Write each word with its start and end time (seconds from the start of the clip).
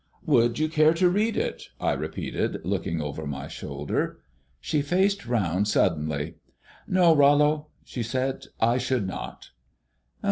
"Would 0.25 0.57
you 0.57 0.67
care 0.67 0.95
to 0.95 1.09
read 1.11 1.37
it?" 1.37 1.65
I 1.79 1.91
repeated, 1.91 2.61
looking 2.65 3.03
over 3.03 3.27
my 3.27 3.47
shoulder. 3.47 4.17
She 4.59 4.81
faced 4.81 5.27
round 5.27 5.67
suddenly. 5.67 6.37
"No, 6.87 7.15
Rollo," 7.15 7.67
she 7.83 8.01
said, 8.01 8.47
"I 8.59 8.79
should 8.79 9.05
not." 9.05 9.51